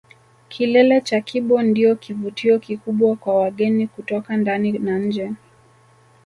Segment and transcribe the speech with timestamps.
[0.49, 5.31] Kilele cha Kibo ndio kivutio kikubwa kwa wageni kutoka ndani na nje